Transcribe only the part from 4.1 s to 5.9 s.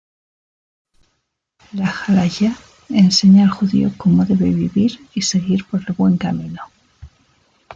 debe vivir y seguir por